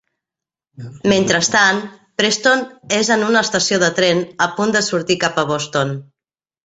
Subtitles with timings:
[1.11, 1.81] Mentrestant,
[2.21, 2.63] Preston
[3.01, 5.93] és en una estació de tren, a punt de sortir cap a Boston.